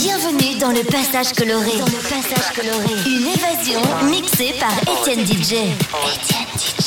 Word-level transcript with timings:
Bienvenue 0.00 0.54
dans 0.60 0.70
le 0.70 0.84
passage 0.84 1.32
coloré. 1.32 1.76
Dans 1.76 1.86
le 1.86 2.02
passage 2.08 2.52
coloré. 2.54 2.94
Une 3.04 3.26
évasion 3.26 3.80
mixée 4.04 4.54
par 4.60 4.70
Étienne 4.82 5.26
DJ. 5.26 5.74
Étienne 6.14 6.46
DJ. 6.56 6.86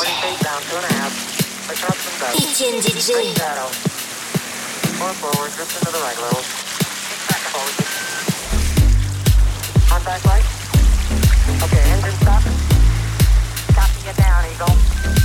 Étienne 2.39 2.81
DJ. 2.81 3.11
Okay, 11.63 11.83
engine 11.91 12.15
stop. 12.21 12.43
Copy 13.75 14.01
down, 14.15 14.45
Eagle. 14.45 15.20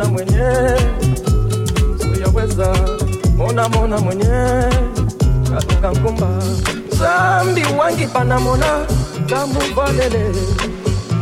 Mona 0.00 0.08
mona 0.08 0.08
mwenye 0.08 0.76
uyaweza 2.14 2.74
mona 3.36 3.68
mona 3.68 3.98
mwenye. 3.98 4.24
Ngangumba 5.80 6.28
zambi 6.98 7.64
wangipana 7.78 8.40
mona. 8.40 8.86
Ngamuvalele 9.24 10.32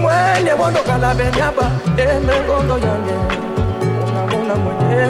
mwene 0.00 0.52
wandokala 0.52 1.14
benyaba 1.14 1.70
emengondo 1.96 2.78
yange 2.78 3.18
mona 3.84 4.26
mona 4.30 4.54
mwenye. 4.54 5.04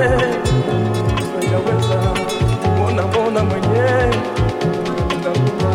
Uyaweza 1.40 1.98
mona 2.78 3.02
mona 3.02 3.42
mwenye. 3.44 3.84
Ngangumba 5.20 5.70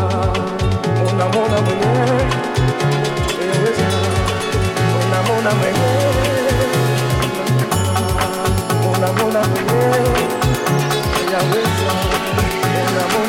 mona 0.98 1.24
mona 1.34 1.60
mwenye. 1.64 1.94
Uyaweza 3.38 3.88
mona 4.92 5.22
mona 5.28 5.54
mwenye 5.54 5.93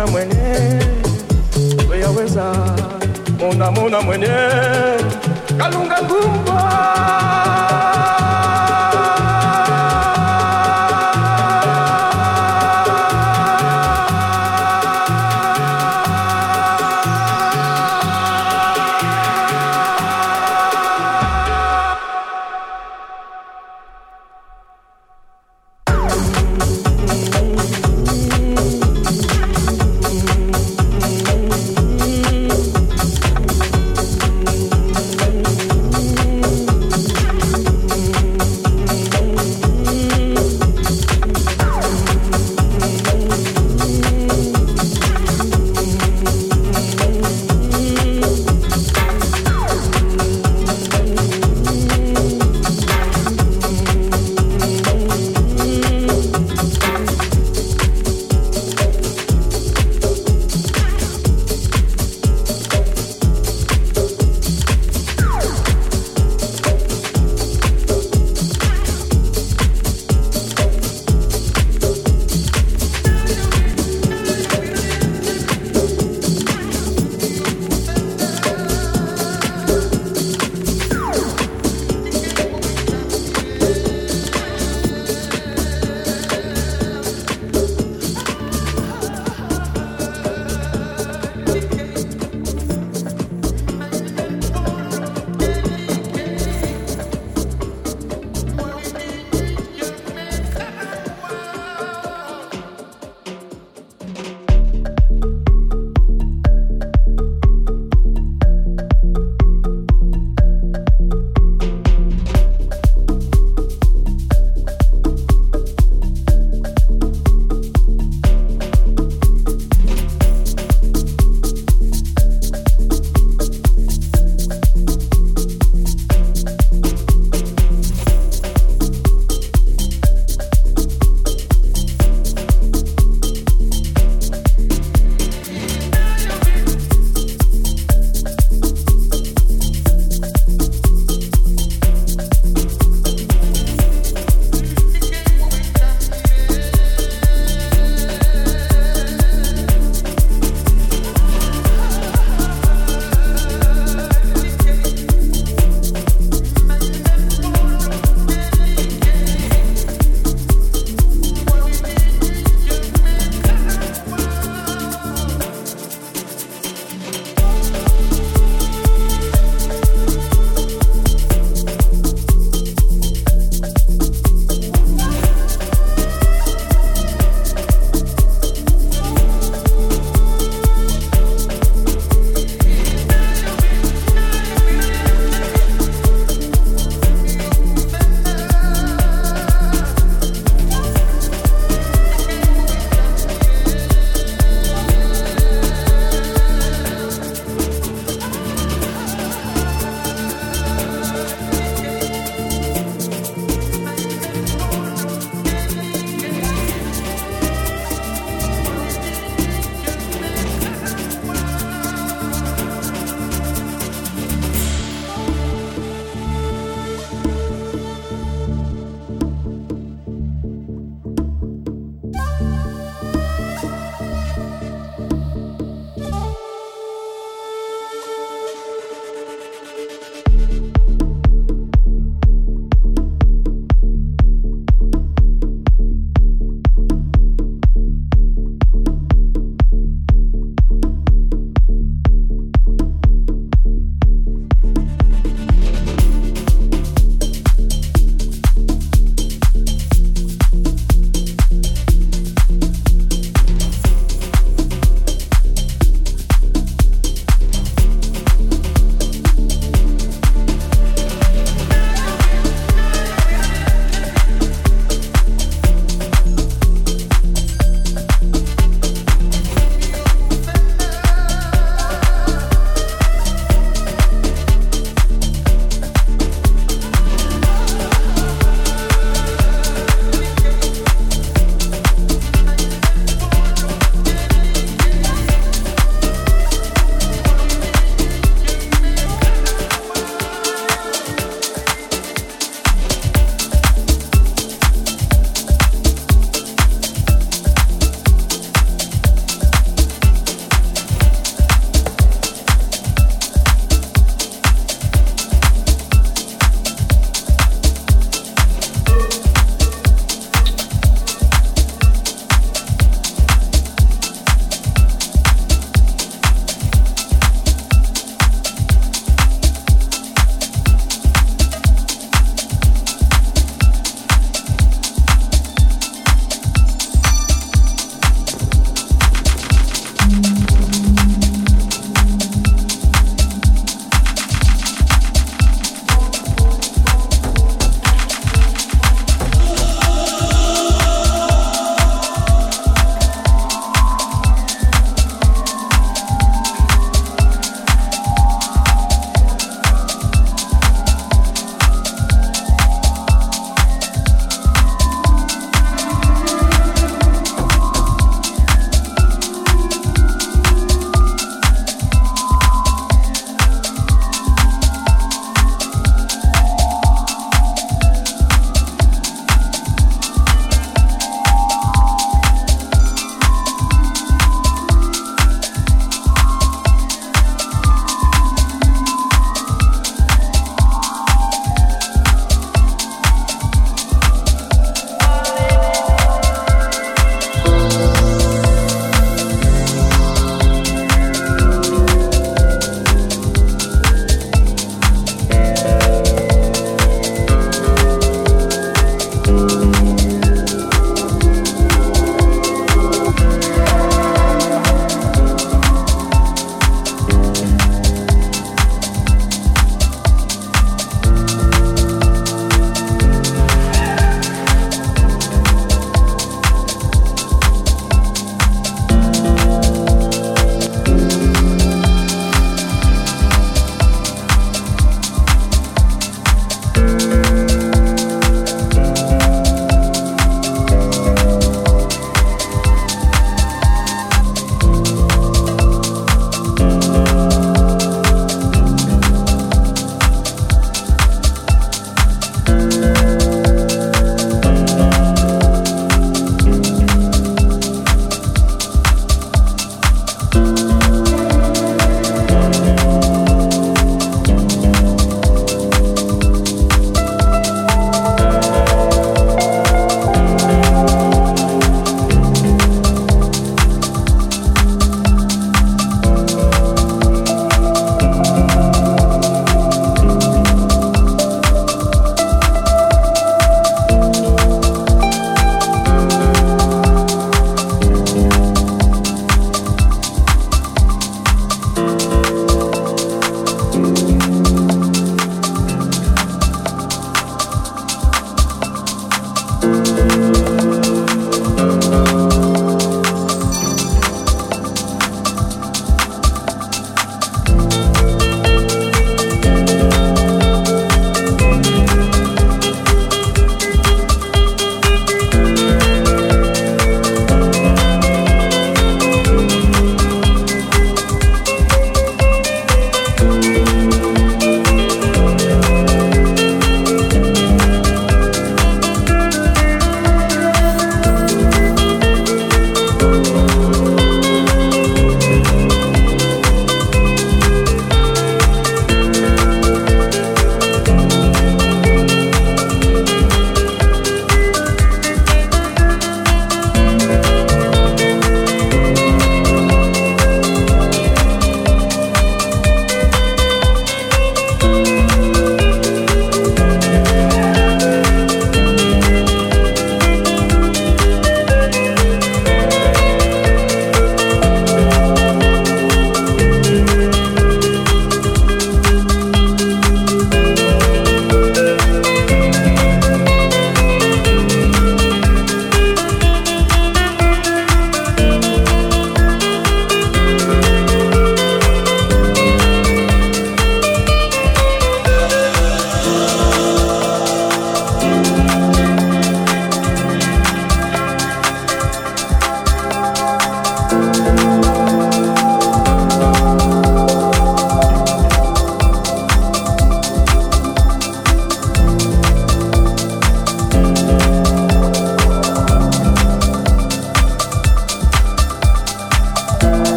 mona 0.00 0.12
mwenye. 0.12 0.80
Uyaweza 1.90 2.54
mona 3.40 3.70
mona 3.70 4.00
mwenye. 4.00 4.26
Kalunga 5.58 6.02
ngumba 6.02 6.60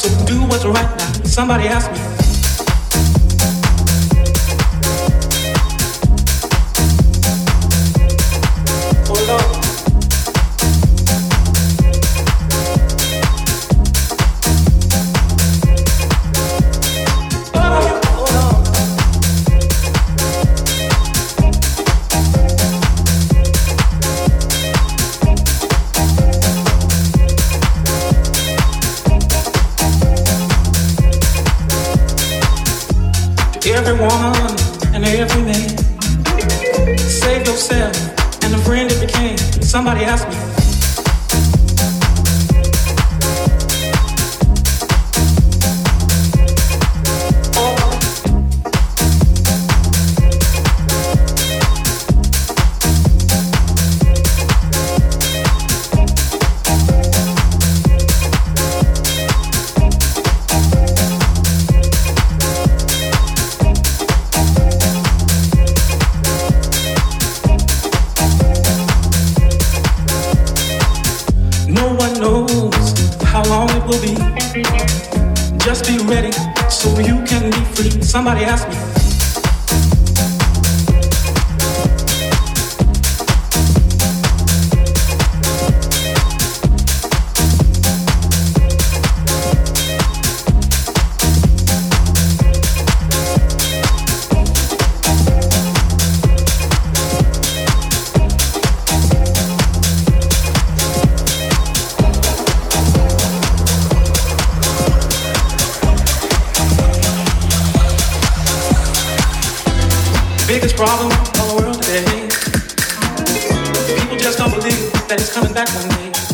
to 0.00 0.24
do 0.24 0.40
what's 0.44 0.64
right 0.64 0.96
now. 0.98 1.12
Somebody 1.24 1.68
asked 1.68 1.92
me. 1.92 2.11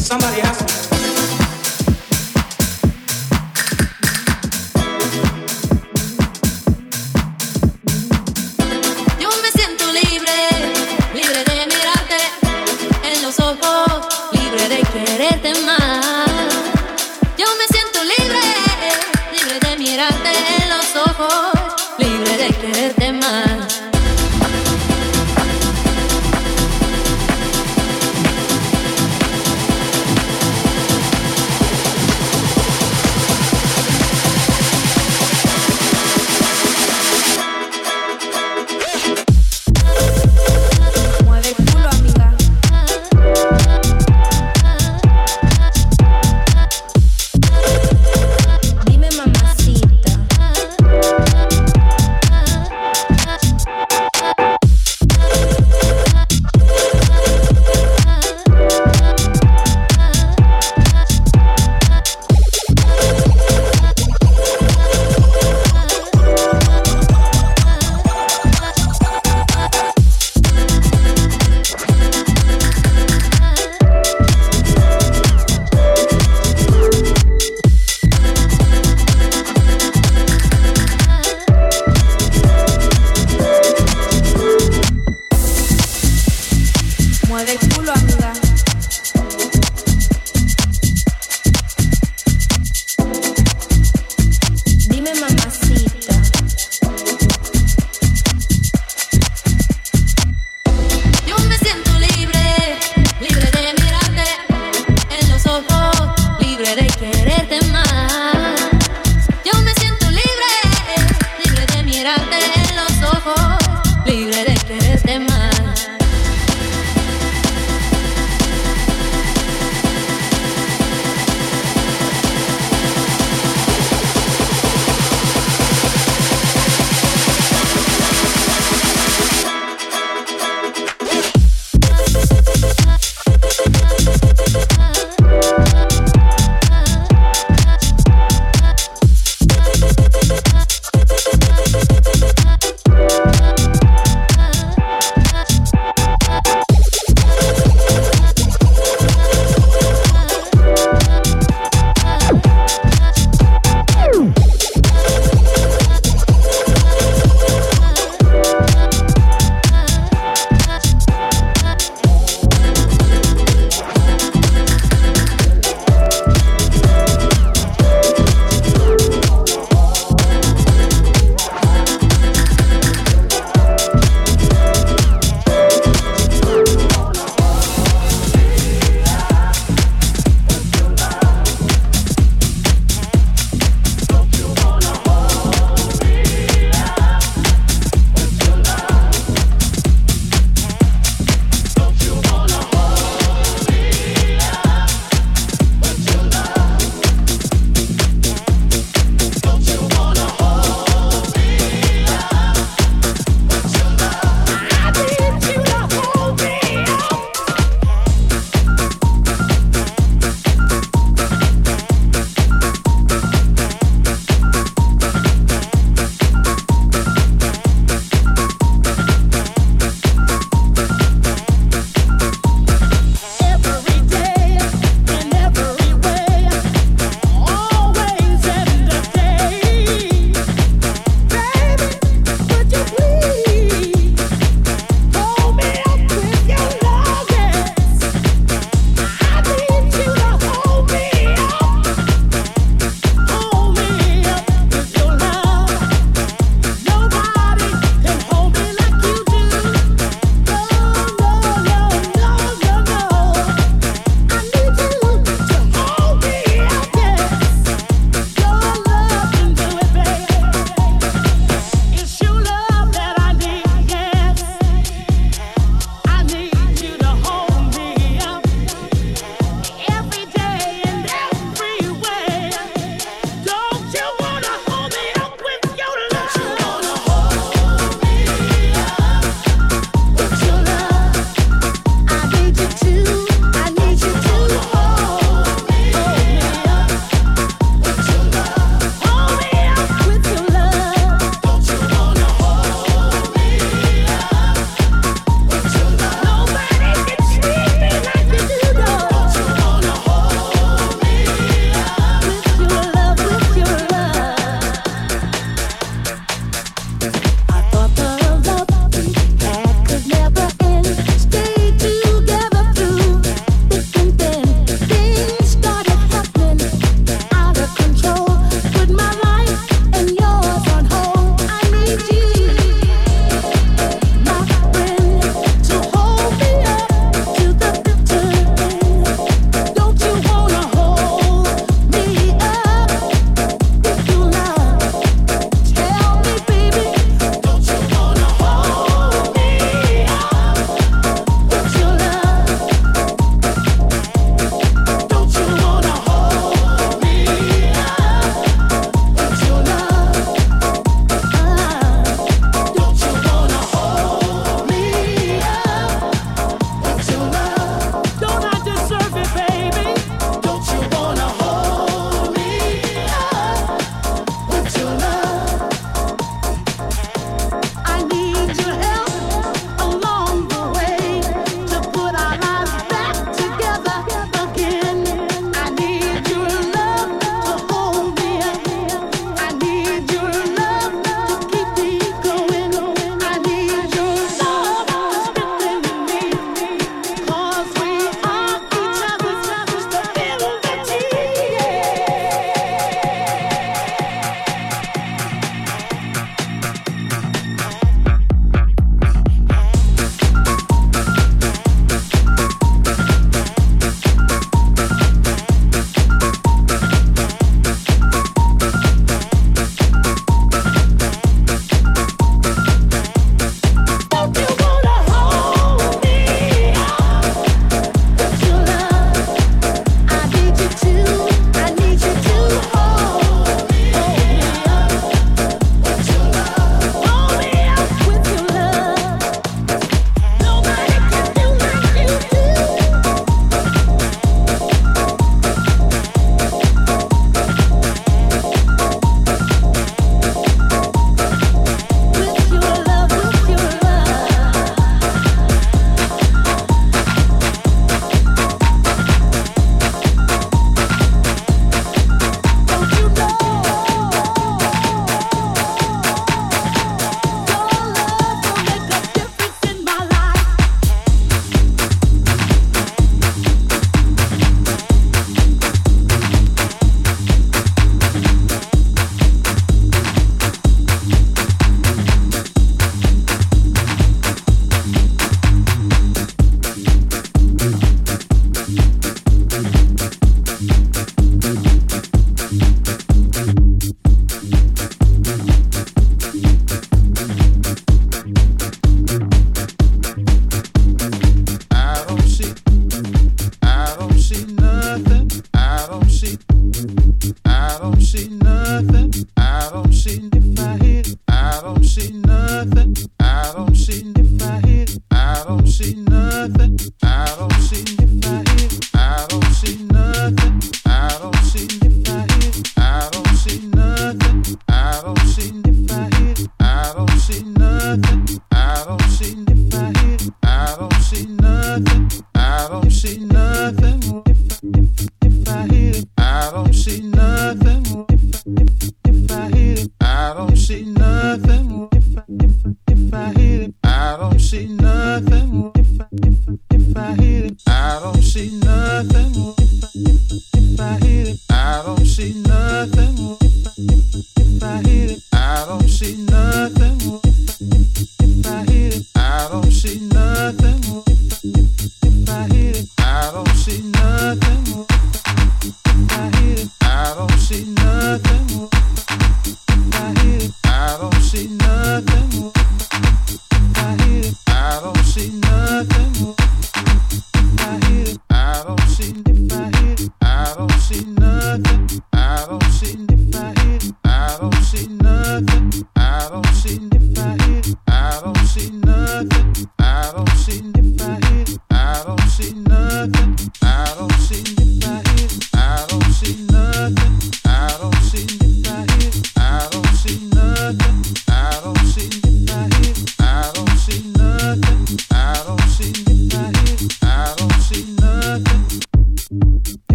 Somebody 0.00 0.40
has 0.40 0.56
to. 0.56 0.79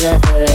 Close 0.00 0.49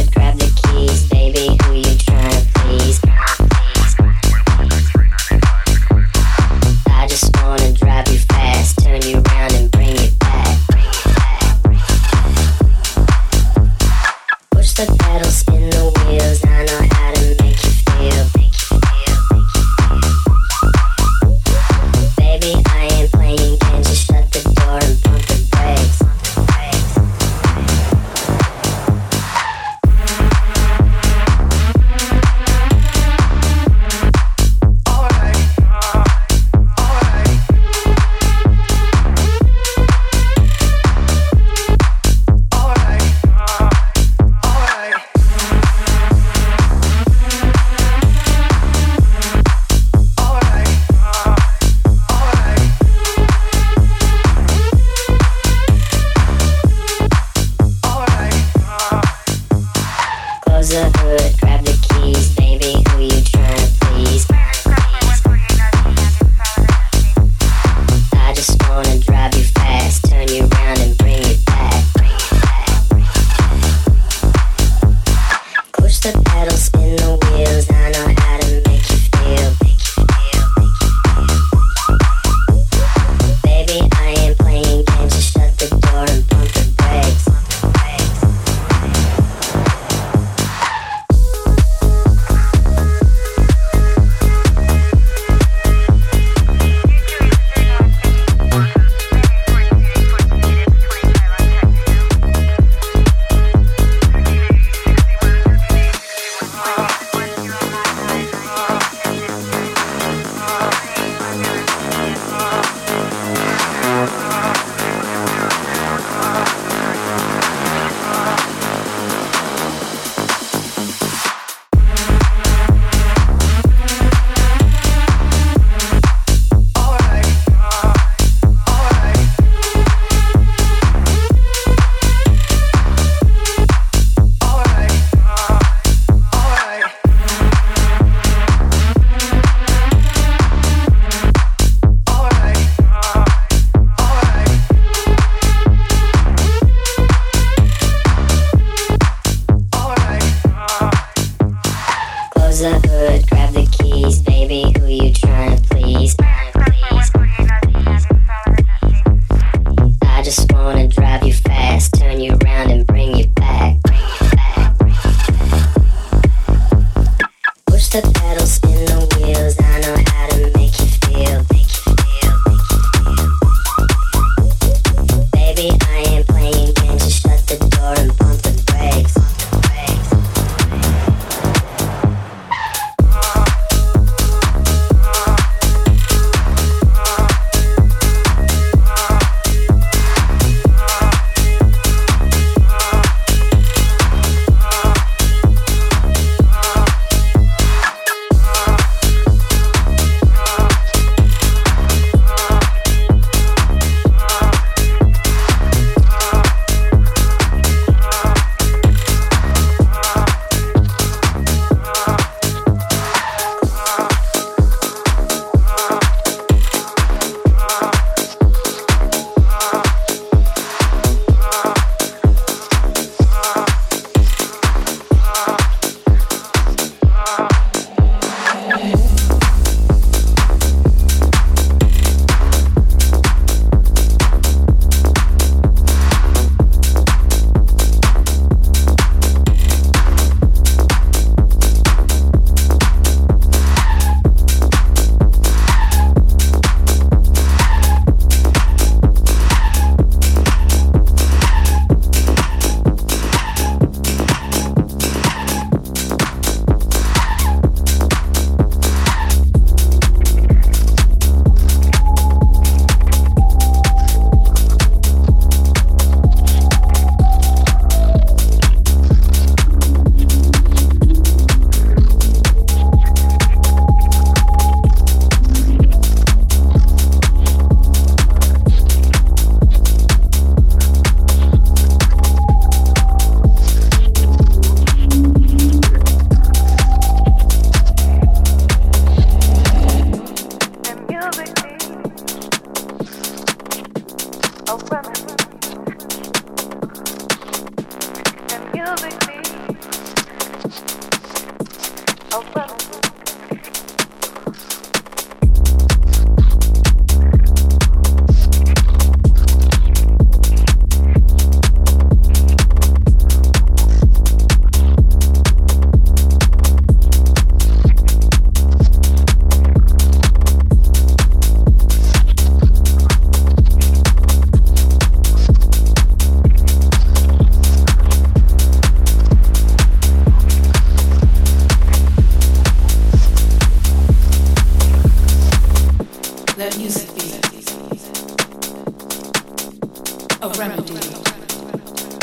a 340.46 340.60
remedy. 340.60 340.93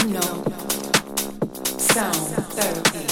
No, 0.07 0.20
sound 1.79 2.14
therapy 2.55 3.12